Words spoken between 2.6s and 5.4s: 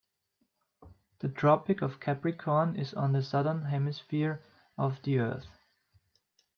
is on the Southern Hemisphere of the